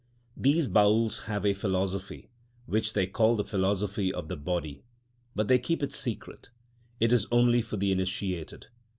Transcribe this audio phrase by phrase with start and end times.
[0.35, 2.31] These Baüls have a philosophy,
[2.65, 4.81] which they call the philosophy of the body;
[5.35, 6.49] but they keep its secret;
[6.99, 8.65] it is only for the initiated.